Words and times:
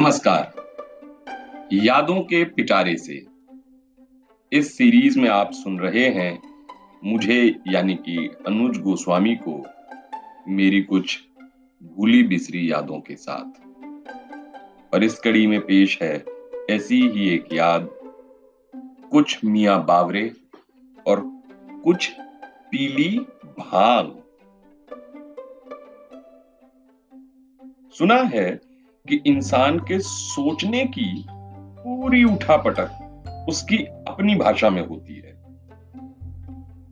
नमस्कार। 0.00 0.52
यादों 1.72 2.20
के 2.20 2.44
पिटारे 2.44 2.96
से। 2.96 3.26
इस 4.52 4.76
सीरीज़ 4.76 5.20
में 5.20 5.28
आप 5.28 5.52
सुन 5.52 5.78
रहे 5.78 6.08
हैं 6.08 6.42
मुझे 7.04 7.56
यानी 7.68 7.94
कि 7.94 8.30
अनुज 8.46 8.78
गोस्वामी 8.78 9.38
को 9.48 9.66
मेरी 10.48 10.82
कुछ 10.82 11.18
भूली 11.82 12.22
बिसरी 12.22 12.72
यादों 12.72 13.00
के 13.00 13.16
साथ। 13.16 13.66
और 14.94 15.04
इस 15.04 15.18
कड़ी 15.18 15.46
में 15.46 15.60
पेश 15.60 16.02
है 16.02 16.24
ऐसी 16.70 17.08
ही 17.08 17.30
एक 17.30 17.52
याद। 17.52 17.88
कुछ 19.10 19.44
मियाँ 19.44 19.84
बावरे 19.84 20.32
और 21.06 21.20
कुछ 21.84 22.12
पीली 22.42 23.18
भाँग। 23.58 24.22
सुना 27.92 28.14
है 28.14 28.67
कि 29.08 29.20
इंसान 29.26 29.78
के 29.78 29.98
सोचने 29.98 30.84
की 30.84 31.26
पूरी 31.78 32.24
उठापटक 32.24 33.04
उसकी 33.48 33.76
अपनी 34.08 34.34
भाषा 34.34 34.70
में 34.70 34.86
होती 34.86 35.14
है। 35.14 35.32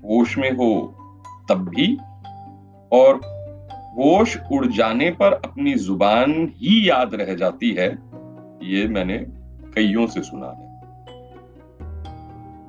होश 0.05 0.39
में 0.39 0.51
हो 0.53 1.03
तब 1.49 1.69
भी, 1.69 1.97
और 2.93 3.17
होश 3.99 4.39
उड़ 4.53 4.67
जाने 4.67 5.11
पर 5.11 5.33
अपनी 5.33 5.75
ज़ुबान 5.75 6.53
ही 6.57 6.89
याद 6.91 7.15
रह 7.15 7.35
जाती 7.35 7.71
है, 7.71 7.89
ये 8.63 8.89
मैंने 8.89 9.19
कईयों 9.75 10.07
से 10.07 10.23
सुना 10.23 10.47
है। 10.47 10.67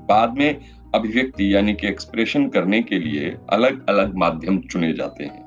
बाद 0.07 0.37
में 0.37 0.61
अभिव्यक्ति 0.95 1.55
यानी 1.55 1.73
कि 1.73 1.87
एक्सप्रेशन 1.87 2.47
करने 2.49 2.81
के 2.81 2.99
लिए 2.99 3.37
अलग 3.49 3.87
अलग 3.89 4.15
माध्यम 4.15 4.59
चुने 4.59 4.93
जाते 4.93 5.23
हैं। 5.23 5.43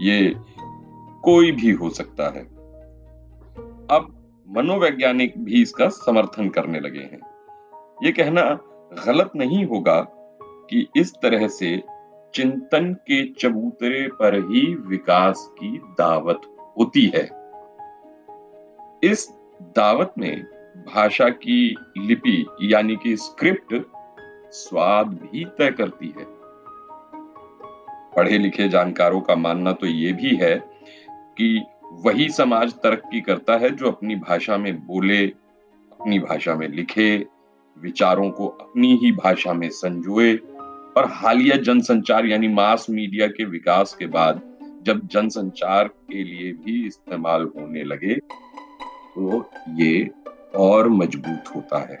ये 0.00 0.34
कोई 1.22 1.52
भी 1.52 1.70
हो 1.70 1.90
सकता 1.90 2.24
है। 2.24 2.61
मनोवैज्ञानिक 4.48 5.34
भी 5.38 5.62
इसका 5.62 5.88
समर्थन 5.88 6.48
करने 6.48 6.80
लगे 6.80 7.00
हैं। 7.00 7.20
ये 8.04 8.12
कहना 8.12 8.42
गलत 9.06 9.30
नहीं 9.36 9.64
होगा 9.64 10.00
कि 10.42 10.86
इस 10.96 11.14
तरह 11.14 11.48
से 11.48 11.82
चिंतन 12.34 12.92
के 12.94 13.32
चबूतरे 13.32 14.08
पर 14.08 14.34
ही 14.34 14.74
विकास 14.74 15.50
की 15.58 15.78
दावत 15.78 16.40
होती 16.78 17.06
है। 17.06 17.24
इस 19.04 19.28
दावत 19.62 20.14
में 20.18 20.42
भाषा 20.94 21.28
की 21.28 21.76
लिपि 21.98 22.46
यानी 22.62 22.96
कि 22.96 23.16
स्क्रिप्ट 23.16 23.74
स्वाद 24.52 25.06
भी 25.06 25.44
तय 25.44 25.70
करती 25.70 26.14
है। 26.18 26.26
पढ़े 28.16 28.38
लिखे 28.38 28.68
जानकारों 28.68 29.20
का 29.20 29.36
मानना 29.36 29.72
तो 29.72 29.86
ये 29.86 30.12
भी 30.12 30.36
है 30.36 30.54
कि 31.38 31.64
वही 32.00 32.28
समाज 32.28 32.72
तरक्की 32.74 33.20
करता 33.20 33.56
है 33.56 33.70
जो 33.70 33.90
अपनी 33.90 34.14
भाषा 34.16 34.56
में 34.56 34.74
बोले, 34.86 35.26
अपनी 35.26 36.18
भाषा 36.18 36.54
में 36.54 36.68
लिखे, 36.68 37.26
विचारों 37.76 38.30
को 38.30 38.46
अपनी 38.46 38.96
ही 38.96 39.12
भाषा 39.12 39.52
में 39.52 39.68
संजोए। 39.70 40.34
और 40.96 41.08
हालिया 41.10 41.56
जनसंचार 41.56 42.26
यानी 42.26 42.48
मास 42.48 42.86
मीडिया 42.90 43.26
के 43.26 43.44
विकास 43.44 43.94
के 43.94 44.06
बाद 44.06 44.40
जब 44.82 45.06
जनसंचार 45.06 45.88
के 45.88 46.24
लिए 46.24 46.52
भी 46.54 46.86
इस्तेमाल 46.86 47.42
होने 47.56 47.84
लगे 47.84 48.14
तो 48.14 49.50
ये 49.74 50.10
और 50.56 50.88
मज़बूत 50.88 51.54
होता 51.56 51.78
है। 51.82 51.98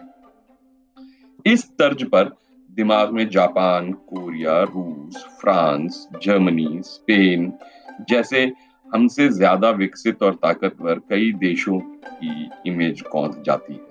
इस 1.46 1.64
तर्ज 1.70 2.04
पर 2.04 2.32
दिमाग 2.70 3.10
में 3.10 3.28
जापान, 3.28 3.92
कोरिया, 3.92 4.62
रूस, 4.62 5.24
फ्रांस, 5.40 6.08
जर्मनी, 6.22 6.80
स्पेन 6.82 7.52
जैसे 8.08 8.46
हमसे 8.94 9.28
ज़्यादा 9.28 9.70
विकसित 9.70 10.22
और 10.22 10.34
ताकतवर 10.34 10.98
कई 11.10 11.32
देशों 11.32 11.78
की 11.80 12.50
इमेज 12.66 13.00
कौंध 13.02 13.42
जाती 13.46 13.72
है? 13.72 13.90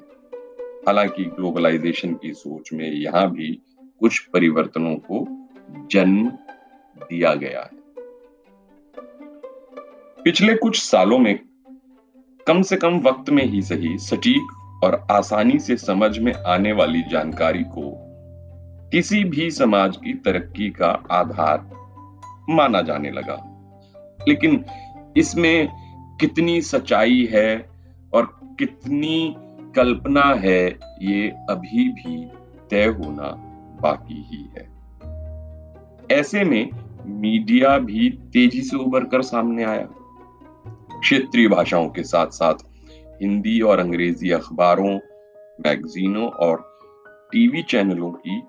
हालाँकि 0.87 1.23
ग्लोबलाइजेशन 1.25 2.13
की 2.13 2.33
सोच 2.33 2.73
में 2.73 2.91
यहाँ 2.91 3.29
भी 3.31 3.61
कुछ 3.99 4.19
परिवर्तनों 4.27 4.95
को 4.95 5.25
जन्म 5.91 6.29
दिया 7.01 7.33
गया 7.35 7.61
है। 7.61 7.79
पिछले 10.23 10.53
कुछ 10.55 10.81
सालों 10.83 11.19
में 11.19 11.39
कम 12.47 12.61
से 12.61 12.75
कम 12.75 12.99
वक्त 12.99 13.29
में 13.29 13.43
ही 13.45 13.61
सही, 13.61 13.97
सटीक 13.97 14.83
और 14.83 15.07
आसानी 15.11 15.59
से 15.59 15.77
समझ 15.77 16.17
में 16.19 16.33
आने 16.33 16.71
वाली 16.71 17.01
जानकारी 17.01 17.63
को 17.63 17.93
किसी 18.91 19.23
भी 19.23 19.51
समाज 19.51 19.97
की 19.97 20.13
तरक्की 20.13 20.69
का 20.69 20.91
आधार 21.11 21.69
माना 22.49 22.81
जाने 22.81 23.11
लगा। 23.11 23.47
लेकिन 24.27 24.63
इसमें 25.17 25.69
कितनी 26.19 26.61
सच्चाई 26.61 27.29
है 27.31 27.69
और 28.13 28.39
कितनी 28.59 29.35
कल्पना 29.75 30.23
है, 30.23 30.67
ये 31.01 31.29
अभी 31.49 31.89
भी 31.89 32.31
तय 32.69 32.85
होना 32.85 33.27
बाकी 33.81 34.21
ही 34.21 34.49
है। 34.57 34.71
ऐसे 36.19 36.43
में 36.43 36.69
मीडिया 37.05 37.77
भी 37.77 38.09
तेज़ी 38.09 38.61
से 38.61 38.77
उभर 38.77 39.03
कर 39.03 39.21
सामने 39.21 39.63
आया। 39.63 39.87
क्षेत्रीय 40.99 41.47
भाषाओं 41.47 41.89
के 41.89 42.03
साथ 42.03 42.27
साथ 42.27 42.53
हिंदी 43.21 43.61
और 43.61 43.79
अंग्रेज़ी 43.79 44.31
अखबारों, 44.31 44.99
मैगजीनों 45.67 46.27
और 46.27 46.79
टीवी 47.31 47.63
चैनलों 47.63 48.11
की 48.11 48.41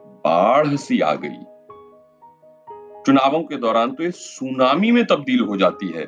बाढ़ 0.00 0.76
सी 0.76 1.00
आ 1.00 1.14
गई। 1.14 1.47
चुनावों 3.06 3.42
के 3.42 3.56
दौरान 3.56 3.90
तो 3.90 4.02
ये 4.02 4.10
सुनामी 4.10 4.90
में 4.90 5.04
तब्दील 5.06 5.40
हो 5.40 5.56
जाती 5.56 5.88
है। 5.88 6.06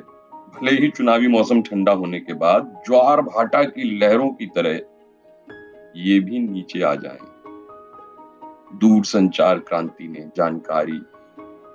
भले 0.53 0.71
ही 0.71 0.89
चुनावी 0.89 1.27
मौसम 1.27 1.61
ठंडा 1.61 1.91
होने 1.91 2.19
के 2.19 2.33
बाद 2.33 2.83
ज्वार 2.85 3.21
भाटा 3.21 3.63
की 3.63 3.99
लहरों 3.99 4.29
की 4.29 4.45
तरह 4.45 4.79
ये 5.95 6.19
भी 6.19 6.39
नीचे 6.39 6.81
आ 6.81 6.95
जाए। 6.95 7.19
दूर 8.77 9.05
संचार 9.05 9.59
क्रांति 9.59 10.07
ने 10.07 10.29
जानकारी 10.37 10.99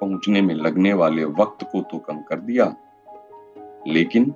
पहुँचने 0.00 0.41
में 0.41 0.55
लगने 0.55 0.93
वाले 0.93 1.25
वक्त 1.25 1.65
को 1.72 1.81
तो 1.82 1.99
कम 1.99 2.19
कर 2.19 2.41
दिया। 2.41 2.75
लेकिन 3.87 4.34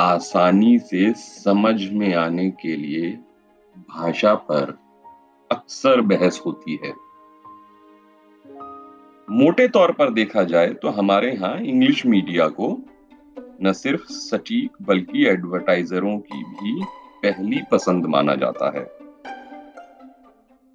आसानी 0.00 0.78
से 0.78 1.12
समझ 1.12 1.90
में 1.90 2.14
आने 2.14 2.50
के 2.50 2.76
लिए 2.76 3.10
भाषा 3.76 4.34
पर 4.34 4.78
अक्सर 5.50 6.00
बहस 6.00 6.42
होती 6.46 6.80
है। 6.84 7.09
मोटे 9.30 9.66
तौर 9.68 9.90
पर 9.92 10.10
देखा 10.10 10.42
जाए 10.42 10.68
तो 10.72 10.88
हमारे 10.88 11.30
यहाँ 11.32 11.60
इंग्लिश 11.60 12.04
मीडिया 12.06 12.46
को 12.48 12.68
न 13.62 13.72
सिर्फ़ 13.72 14.02
सटीक 14.04 14.70
बल्कि 14.82 15.26
एडवर्टाइजरों 15.26 16.18
की 16.18 16.42
भी 16.44 16.84
पहली 17.22 17.60
पसंद 17.72 18.06
माना 18.06 18.34
जाता 18.34 18.70
है। 18.78 18.84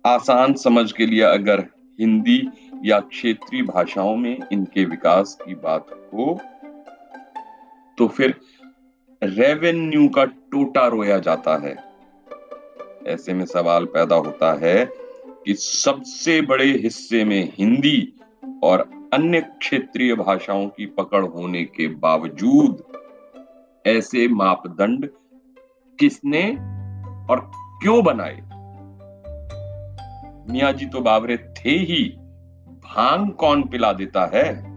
आसान 0.06 0.54
समझ 0.54 0.92
के 0.92 1.06
लिए 1.06 1.22
अगर 1.22 1.66
हिंदी 2.00 2.42
या 2.86 3.00
क्षेत्रीय 3.00 3.62
भाषाओं 3.64 4.16
में 4.16 4.38
इनके 4.52 4.86
विकास 4.86 5.38
की 5.42 5.56
बात 5.56 5.92
हो 6.14 6.40
तो 7.98 8.08
फिर 8.08 8.40
रेवेन्यू 9.22 10.08
का 10.08 10.26
टोटा 10.26 10.88
रोया 10.88 11.20
जाता 11.20 11.58
है। 11.58 11.76
ऐसे 13.08 13.34
में 13.34 13.46
सवाल 13.46 13.86
पैदा 13.86 14.16
होता 14.16 14.54
है 14.60 14.86
कि 15.46 15.54
सबसे 15.54 16.42
बड़े 16.42 16.72
हिस्से 16.74 17.24
में 17.24 17.54
हिंदी 17.60 18.12
और 18.64 19.10
अन्य 19.14 19.42
क्षेत्रीय 19.42 20.16
भाषाओं 20.16 20.68
की 20.68 20.86
पकड़ 20.86 21.26
होने 21.26 21.64
के 21.64 21.88
बावजूद 21.88 22.84
ऐसे 23.86 24.28
मापदंड 24.28 25.10
किसने 26.00 26.52
और 27.30 27.52
क्यों 27.56 28.04
बनाए? 28.04 28.42
मिया 30.50 30.72
जी 30.72 30.86
तो 30.86 31.02
बावरे 31.02 31.38
थे 31.38 31.70
ही, 31.70 32.18
भाँग 32.68 33.32
कौन 33.32 33.64
पिला 33.64 33.94
देता 33.94 34.32
है? 34.34 34.76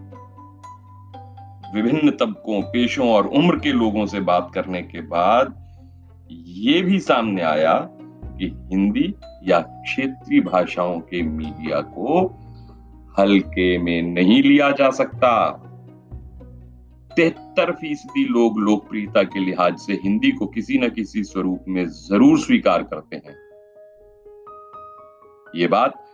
विभिन्न 1.75 2.11
तबकों, 2.11 2.61
पेशों 2.61 3.09
और 3.09 3.27
उम्र 3.27 3.59
के 3.59 3.71
लोगों 3.71 4.05
से 4.05 4.19
बात 4.19 4.51
करने 4.53 4.81
के 4.81 5.01
बाद 5.01 5.69
ये 6.31 6.81
भी 6.81 6.99
सामने 6.99 7.41
आया 7.41 7.89
कि 8.25 8.67
हिंदी 8.71 9.15
या 9.43 9.59
क्षेत्रीय 9.59 10.41
भाषाओं 10.41 10.99
के 10.99 11.21
मीडिया 11.21 11.81
को 11.81 12.39
हल्के 13.17 13.77
में 13.77 14.01
नहीं 14.01 14.41
लिया 14.43 14.71
जा 14.71 14.89
सकता। 14.89 15.31
तिहत्तर 17.15 17.71
फ़ीसदी 17.71 18.25
लोग 18.25 18.59
लोकप्रियता 18.59 19.23
के 19.23 19.39
लिहाज 19.39 19.77
से 19.77 19.93
हिंदी 19.93 20.31
को 20.31 20.45
किसी 20.47 20.77
न 20.77 20.89
किसी 20.89 21.23
स्वरूप 21.23 21.65
में 21.67 21.85
ज़रूर 21.85 22.39
स्वीकार 22.39 22.83
करते 22.83 23.15
हैं। 23.15 23.35
ये 25.55 25.67
बात 25.67 26.05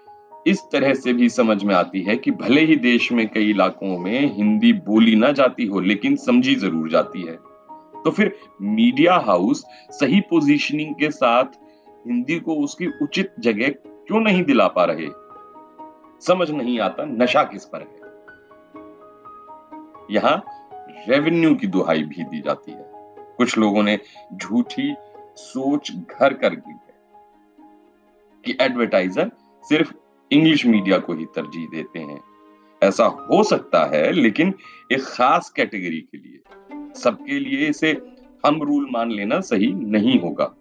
इस 0.48 0.62
तरह 0.72 0.94
से 0.94 1.14
भी 1.14 1.30
समझ 1.30 1.64
में 1.64 1.74
आती 1.76 2.02
है 2.02 2.16
कि 2.18 2.32
भले 2.32 2.62
ही 2.62 2.76
देश 2.76 3.12
में 3.12 3.28
कई 3.28 3.50
इलाकों 3.50 3.98
में 4.00 4.36
हिंदी 4.36 4.74
बोली 4.74 5.16
ना 5.16 5.32
जाती 5.32 5.66
हो, 5.66 5.80
लेकिन 5.80 6.16
समझी 6.16 6.56
ज़रूर 6.56 6.90
जाती 6.90 7.22
है। 7.22 7.36
तो 8.04 8.12
फिर 8.12 8.36
मीडिया 8.62 9.16
हाउस 9.18 9.64
सही 9.92 10.20
पोजीशनिंग 10.22 10.94
के 10.96 11.10
साथ 11.12 11.46
हिंदी 12.08 12.40
को 12.40 12.56
उसकी 12.56 12.88
उचित 13.02 13.34
जगह 13.40 13.70
क्यों 14.08 14.20
नहीं 14.20 14.44
दिला 14.44 14.68
पा 14.68 14.86
रहे? 14.86 15.08
समझ 16.22 16.52
नहीं 16.52 16.80
आता 16.80 17.06
नशा 17.06 17.44
किस 17.44 17.66
पर 17.66 17.82
है। 17.82 18.06
यहाँ 20.12 20.44
रेवेन्यू 21.10 21.56
की 21.56 21.68
दुहाई 21.68 22.04
भी 22.04 22.24
दी 22.24 22.42
जाती 22.42 22.72
है। 22.72 22.86
कुछ 23.38 23.58
लोगों 23.58 23.84
ने 23.84 24.00
झूठी 24.34 24.96
सोच 25.36 25.92
घर 25.92 26.34
कर 26.34 26.56
दी 26.56 26.72
है 26.72 26.96
कि 28.46 28.58
एडवर्टाइजर 28.62 29.32
सिर्फ़ 29.64 29.94
इंग्लिश 30.32 30.66
मीडिया 30.66 30.98
को 30.98 31.14
ही 31.14 31.26
तरजीह 31.26 31.68
देते 31.72 32.00
हैं। 32.00 32.22
ऐसा 32.84 33.06
हो 33.06 33.44
सकता 33.44 33.86
है, 33.86 34.12
लेकिन 34.12 34.54
एक 34.92 35.02
खास 35.02 35.50
कैटेगरी 35.50 36.02
के 36.02 36.18
लिए। 36.18 36.40
सबके 36.94 37.40
लिए 37.40 37.70
इसे 37.70 38.02
हम 38.46 38.62
रूल 38.64 38.88
मान 38.92 39.12
लेना 39.12 39.40
सही 39.40 39.74
नहीं 39.74 40.20
होगा। 40.20 40.56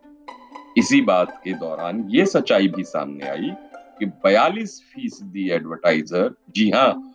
इसी 0.76 1.00
बात 1.00 1.40
के 1.44 1.52
दौरान 1.52 2.04
ये 2.08 2.26
सच्चाई 2.26 2.68
भी 2.68 2.84
सामने 2.84 3.28
आई 3.28 3.52
कि 3.98 4.06
42 4.06 4.80
फ़ीसदी 4.80 5.50
एडवर्टाइजर 5.50 6.34
जी 6.50 6.70
हाँ 6.70 7.12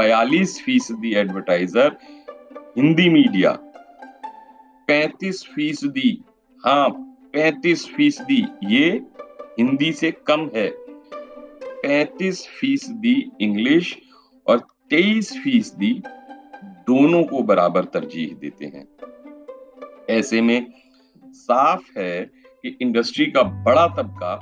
42 0.00 0.60
फ़ीसदी 0.62 1.14
एडवर्टाइजर 1.14 1.96
हिंदी 2.78 3.08
मीडिया 3.08 3.58
35 4.90 5.44
फ़ीसदी 5.54 6.24
हाँ 6.66 7.06
35 7.36 7.86
फ़ीसदी, 7.86 8.46
ये 8.64 8.88
हिंदी 9.58 9.92
से 9.92 10.10
कम 10.10 10.50
है। 10.56 10.68
35 11.84 12.46
फ़ीसदी 12.60 13.30
इंग्लिश 13.40 13.98
और 14.46 14.58
23 14.90 15.32
फ़ीसदी 15.38 16.02
दोनों 16.64 17.24
को 17.24 17.42
बराबर 17.42 17.84
तरजीह 17.84 18.34
देते 18.34 18.64
हैं। 18.64 18.88
ऐसे 20.10 20.40
में 20.40 20.72
साफ़ 21.26 21.98
है 21.98 22.30
कि 22.62 22.78
इंडस्ट्री 22.82 23.26
का 23.26 23.42
बड़ा 23.42 23.86
तबका 23.86 24.32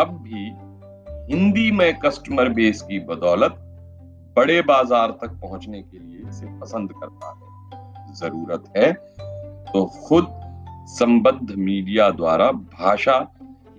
अब 0.00 0.08
भी 0.08 0.63
हिंदी 1.30 1.70
में 1.70 1.98
कस्टमर 1.98 2.48
बेस 2.48 2.80
की 2.82 2.98
बदौलत 3.06 3.54
बड़े 4.36 4.60
बाज़ार 4.62 5.10
तक 5.22 5.38
पहुँचने 5.42 5.80
के 5.82 5.98
लिए 5.98 6.28
इसे 6.28 6.46
पसंद 6.60 6.92
करता 6.92 7.28
है। 7.28 8.12
ज़रूरत 8.14 8.64
है 8.76 8.92
तो 9.72 9.84
खुद 9.98 10.26
संबद्ध 10.88 11.50
मीडिया 11.50 12.10
द्वारा 12.10 12.50
भाषा, 12.52 13.16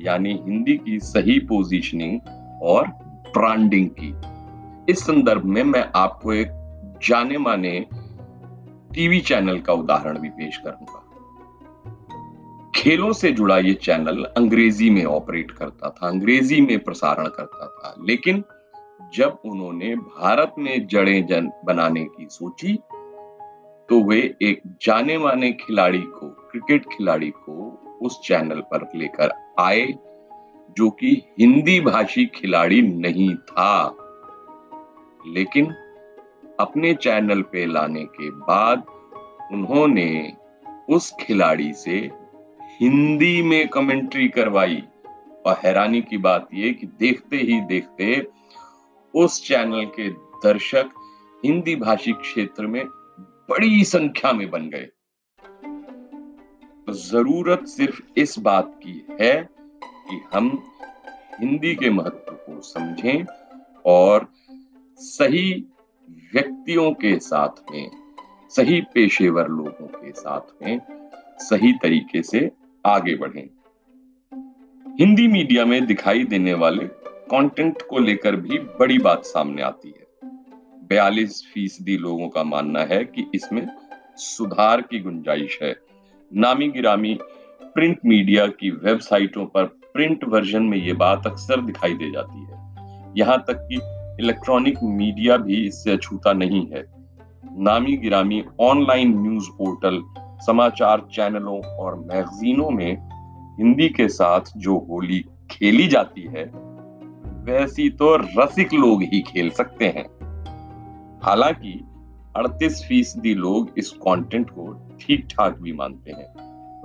यानी 0.01 0.31
हिंदी 0.45 0.77
की 0.77 0.99
सही 1.01 1.39
पोजीशनिंग 1.47 2.19
और 2.63 2.87
ब्रांडिंग 3.29 3.89
की। 3.99 4.91
इस 4.91 5.05
संदर्भ 5.05 5.45
में 5.45 5.63
मैं 5.63 5.85
आपको 5.95 6.33
एक 6.33 6.49
जाने 7.03 7.37
माने 7.37 7.79
टीवी 8.93 9.19
चैनल 9.21 9.59
का 9.59 9.73
उदाहरण 9.73 10.19
भी 10.19 10.29
पेश 10.31 10.57
करूँगा। 10.57 11.01
खेलों 12.75 13.11
से 13.13 13.31
जुड़ा 13.31 13.57
ये 13.57 13.73
चैनल 13.73 14.23
अंग्रेज़ी 14.37 14.89
में 14.89 15.05
ऑपरेट 15.05 15.51
करता 15.51 15.89
था, 15.89 16.07
अंग्रेज़ी 16.07 16.61
में 16.61 16.79
प्रसारण 16.79 17.27
करता 17.27 17.67
था। 17.67 17.95
लेकिन 18.05 18.43
जब 19.15 19.37
उन्होंने 19.45 19.95
भारत 19.95 20.55
में 20.59 20.87
जड़ें 20.87 21.25
जन 21.25 21.51
बनाने 21.65 22.03
की 22.05 22.27
सोची 22.29 22.73
तो 23.89 24.03
वे 24.03 24.35
एक 24.41 24.61
जाने 24.81 25.17
माने 25.17 25.51
खिलाड़ी 25.51 26.01
को, 26.01 26.29
क्रिकेट 26.51 26.85
खिलाड़ी 26.85 27.29
को 27.29 27.53
उस 28.01 28.19
चैनल 28.25 28.59
पर 28.59 28.89
लेकर 28.95 29.31
आए, 29.59 29.85
जो 30.77 30.89
कि 30.89 31.21
हिंदी 31.39 31.79
भाषी 31.79 32.25
खिलाड़ी 32.25 32.81
नहीं 32.81 33.35
था। 33.35 33.95
लेकिन 35.27 35.65
अपने 36.59 36.93
चैनल 36.93 37.41
पे 37.41 37.65
लाने 37.65 38.03
के 38.03 38.29
बाद 38.29 38.83
उन्होंने 39.51 40.33
उस 40.89 41.13
खिलाड़ी 41.21 41.73
से 41.73 42.24
हिंदी 42.81 43.41
में 43.41 43.67
कमेंट्री 43.67 44.27
करवाई। 44.27 44.83
और 45.45 45.61
हैरानी 45.65 46.01
की 46.01 46.17
बात 46.17 46.47
यह 46.53 46.71
कि 46.73 46.87
देखते 46.87 47.37
ही 47.37 47.61
देखते 47.61 48.27
उस 49.13 49.47
चैनल 49.47 49.85
के 49.85 50.09
दर्शक 50.09 50.89
हिंदी 51.45 51.75
भाषी 51.75 52.11
क्षेत्र 52.11 52.67
में 52.67 52.85
बड़ी 53.49 53.83
संख्या 53.83 54.31
में 54.31 54.49
बन 54.49 54.69
गए। 54.69 54.87
तो 56.87 56.93
ज़रूरत 56.93 57.67
सिर्फ़ 57.67 58.01
इस 58.17 58.39
बात 58.39 58.79
की 58.83 59.07
है 59.21 59.49
कि 59.83 60.21
हम 60.33 60.73
हिंदी 61.39 61.75
के 61.75 61.89
महत्व 61.89 62.31
को 62.31 62.61
समझें 62.61 63.25
और 63.85 64.33
सही 64.97 65.65
व्यक्तियों 66.33 66.91
के 66.91 67.19
साथ 67.19 67.71
में, 67.71 67.91
सही 68.49 68.81
पेशेवर 68.81 69.47
लोगों 69.47 69.87
के 69.87 70.11
साथ 70.11 70.63
में, 70.63 70.81
सही 71.39 71.73
तरीके 71.73 72.21
से 72.23 72.51
आगे 72.85 73.15
बढ़ें। 73.15 73.43
हिंदी 74.99 75.27
मीडिया 75.27 75.65
में 75.65 75.85
दिखाई 75.85 76.23
देने 76.23 76.53
वाले 76.53 76.83
कंटेंट 77.31 77.81
को 77.89 77.99
लेकर 77.99 78.35
भी 78.35 78.57
बड़ी 78.57 78.99
बात 78.99 79.25
सामने 79.25 79.61
आती 79.61 79.89
है। 79.89 80.29
बयालीस 80.89 81.51
फ़ीसदी 81.53 81.97
लोगों 81.97 82.29
का 82.29 82.43
मानना 82.43 82.79
है 82.79 83.05
कि 83.05 83.31
इसमें 83.35 83.67
सुधार 84.15 84.81
की 84.81 84.99
गुंजाइश 84.99 85.59
है। 85.61 85.75
नामी 86.33 86.67
गिरामी 86.67 87.19
प्रिंट 87.63 87.99
मीडिया 88.05 88.47
की 88.47 88.69
वेबसाइटों 88.69 89.45
पर 89.45 89.63
प्रिंट 89.63 90.23
वर्जन 90.23 90.63
में 90.63 90.77
ये 90.77 90.93
बात 90.93 91.27
अक्सर 91.27 91.61
दिखाई 91.61 91.93
दे 91.93 92.11
जाती 92.11 92.39
है। 92.39 93.13
यहाँ 93.17 93.37
तक 93.47 93.67
कि 93.71 93.75
इलेक्ट्रॉनिक 94.23 94.77
मीडिया 94.83 95.37
भी 95.37 95.67
इससे 95.67 95.91
अछूता 95.91 96.33
नहीं 96.33 96.67
है। 96.67 96.85
नामी 97.57 97.97
गिरामी 97.97 98.43
ऑनलाइन 98.59 99.21
न्यूज़ 99.21 99.49
पोर्टल 99.49 100.03
समाचार 100.45 101.07
चैनलों 101.13 101.61
और 101.63 101.95
मैगजीनों 101.95 102.69
में 102.69 102.97
हिंदी 103.59 103.89
के 103.89 104.07
साथ 104.07 104.41
जो 104.57 104.77
होली 104.89 105.25
खेली 105.51 105.87
जाती 105.87 106.21
है, 106.21 106.43
वैसी 107.43 107.89
तो 107.89 108.15
रसिक 108.15 108.73
लोग 108.73 109.03
ही 109.03 109.21
खेल 109.21 109.49
सकते 109.49 109.85
हैं। 109.85 110.05
हालाँकि 111.23 111.73
38 112.37 112.85
फ़ीसदी 112.87 113.33
लोग 113.33 113.69
इस 113.77 113.89
कंटेंट 113.89 114.49
को 114.49 114.89
ठीक 115.01 115.25
ठाक 115.25 115.57
भी 115.59 115.73
मानते 115.73 116.11
हैं। 116.11 116.33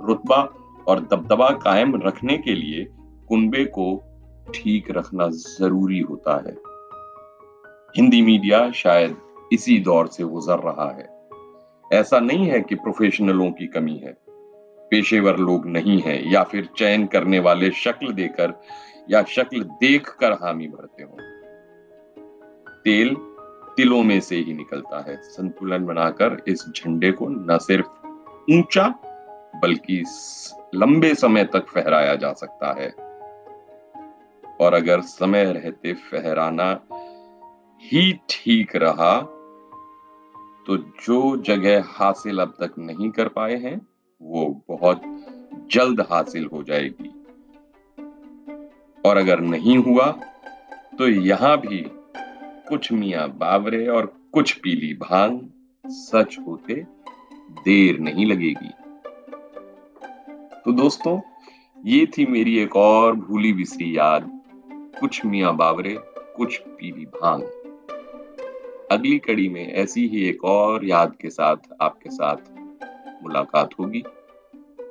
रुतबा 0.07 0.49
और 0.87 0.99
दबदबा 0.99 1.49
कायम 1.49 1.95
रखने 1.95 2.37
के 2.37 2.55
लिए 2.55 2.85
कुंबे 3.27 3.65
को 3.65 4.03
ठीक 4.53 4.91
रखना 4.91 5.27
ज़रूरी 5.29 5.99
होता 5.99 6.35
है। 6.47 6.55
हिंदी 7.97 8.21
मीडिया 8.21 8.71
शायद 8.71 9.17
इसी 9.53 9.79
दौर 9.79 10.07
से 10.07 10.23
गुजर 10.23 10.59
रहा 10.59 10.91
है। 10.91 11.10
ऐसा 11.93 12.19
नहीं 12.19 12.45
है 12.45 12.61
कि 12.61 12.75
प्रोफेशनलों 12.75 13.51
की 13.51 13.67
कमी 13.67 13.97
है। 13.97 14.17
पेशेवर 14.91 15.37
लोग 15.37 15.67
नहीं 15.67 16.01
है, 16.01 16.31
या 16.31 16.43
फिर 16.43 16.69
चयन 16.77 17.05
करने 17.05 17.39
वाले 17.39 17.71
शक्ल 17.71 18.13
देकर 18.13 18.61
या 19.09 19.23
शक्ल 19.23 19.63
देखकर 19.63 20.31
हामी 20.31 20.67
भरते 20.67 21.03
हो। 21.03 21.17
तेल 22.83 23.15
तिलों 23.77 24.03
में 24.03 24.19
से 24.19 24.35
ही 24.35 24.53
निकलता 24.53 25.05
है। 25.07 25.21
संतुलन 25.21 25.85
बनाकर 25.85 26.41
इस 26.47 26.65
झंडे 26.77 27.11
को 27.11 27.27
न 27.29 27.57
सिर्फ़ 27.57 27.87
ऊँचा, 28.51 28.87
बल्कि 29.55 30.03
लंबे 30.75 31.15
समय 31.15 31.43
तक 31.43 31.65
फहराया 31.67 32.15
जा 32.15 32.33
सकता 32.33 32.75
है। 32.79 32.89
और 34.61 34.73
अगर 34.73 35.01
समय 35.01 35.43
रहते 35.43 35.93
फहराना 35.93 36.81
ही 37.81 38.19
ठीक 38.29 38.75
रहा 38.75 39.37
तो 40.67 40.77
जो 40.77 41.37
जगह 41.37 41.83
हासिल 41.87 42.39
अब 42.39 42.53
तक 42.59 42.73
नहीं 42.79 43.09
कर 43.11 43.27
पाए 43.27 43.55
हैं, 43.55 43.87
वो 44.21 44.63
बहुत 44.69 45.01
जल्द 45.71 46.01
हासिल 46.01 46.45
हो 46.53 46.63
जाएगी। 46.63 47.09
और 49.05 49.17
अगर 49.17 49.39
नहीं 49.39 49.77
हुआ 49.77 50.11
तो 50.97 51.07
यहाँ 51.07 51.57
भी 51.57 51.83
कुछ 52.69 52.91
मियाँ 52.91 53.27
बावरे 53.29 53.87
और 53.87 54.05
कुछ 54.33 54.51
पीली 54.53 54.93
भाँग 54.93 55.49
सच 55.85 56.37
होते 56.47 56.73
देर 57.65 57.99
नहीं 57.99 58.25
लगेगी। 58.25 58.69
तो 60.65 60.71
दोस्तों, 60.71 61.19
ये 61.85 62.05
थी 62.05 62.25
मेरी 62.25 62.57
एक 62.59 62.75
और 62.75 63.15
भूली 63.15 63.53
बिसरी 63.53 63.97
याद। 63.97 64.29
कुछ 64.99 65.25
मियाँ 65.25 65.55
बावरे, 65.55 65.97
कुछ 66.37 66.57
पीली 66.57 67.05
भाँग। 67.05 67.60
अगली 68.91 69.19
कड़ी 69.19 69.49
में 69.49 69.73
ऐसी 69.73 70.07
ही 70.07 70.25
एक 70.25 70.45
और 70.45 70.85
याद 70.85 71.15
के 71.21 71.29
साथ 71.29 71.55
आपके 71.81 72.09
साथ 72.09 72.35
मुलाकात 73.23 73.69
होगी। 73.79 74.03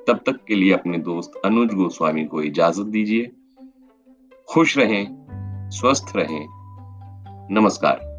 तब 0.07 0.19
तक 0.25 0.39
के 0.47 0.55
लिए 0.55 0.73
अपने 0.73 0.97
दोस्त 0.97 1.31
अनुज 1.45 1.73
गोस्वामी 1.73 2.25
को 2.25 2.41
इजाज़त 2.41 2.85
दीजिए। 2.85 3.31
खुश 4.49 4.77
रहें, 4.77 5.07
स्वस्थ 5.69 6.13
रहें। 6.15 6.47
नमस्कार। 7.51 8.10